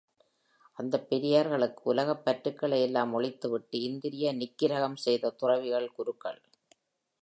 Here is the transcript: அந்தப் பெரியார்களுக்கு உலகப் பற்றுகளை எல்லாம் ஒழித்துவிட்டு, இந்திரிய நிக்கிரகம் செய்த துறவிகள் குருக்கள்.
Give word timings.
அந்தப் 0.77 1.09
பெரியார்களுக்கு 1.09 1.81
உலகப் 1.83 2.23
பற்றுகளை 2.25 2.81
எல்லாம் 2.81 3.19
ஒழித்துவிட்டு, 3.19 3.77
இந்திரிய 3.81 4.33
நிக்கிரகம் 4.33 4.97
செய்த 4.97 5.29
துறவிகள் 5.37 5.91
குருக்கள். 5.91 6.41